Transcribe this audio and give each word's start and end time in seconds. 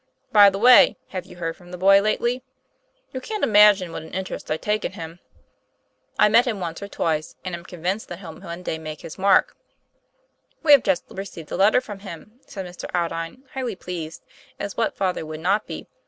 By 0.31 0.49
the 0.49 0.57
way, 0.57 0.97
have 1.09 1.27
you 1.27 1.35
heard 1.35 1.55
from 1.55 1.69
the 1.69 1.77
boy 1.77 2.01
lately? 2.01 2.41
You 3.13 3.21
can't 3.21 3.43
imagine 3.43 3.91
what 3.91 4.01
an 4.01 4.15
interest 4.15 4.49
I 4.49 4.57
take 4.57 4.83
in 4.83 4.93
him. 4.93 5.19
I 6.17 6.27
met 6.27 6.47
him 6.47 6.59
once 6.59 6.81
or 6.81 6.87
twice 6.87 7.35
and 7.45 7.53
am 7.53 7.63
convinced 7.63 8.07
that 8.07 8.17
he'll 8.17 8.33
one 8.33 8.63
day 8.63 8.79
make 8.79 9.01
his 9.01 9.19
mark." 9.19 9.55
'We 10.63 10.71
have 10.71 10.83
just 10.83 11.03
received 11.11 11.51
a 11.51 11.55
letter 11.55 11.81
from 11.81 11.99
him," 11.99 12.39
said 12.47 12.65
Mr. 12.65 12.89
Aldine, 12.95 13.43
highly 13.53 13.75
pleased 13.75 14.23
as 14.59 14.75
what 14.75 14.97
father 14.97 15.23
would 15.23 15.39
not 15.39 15.67
be? 15.67 15.85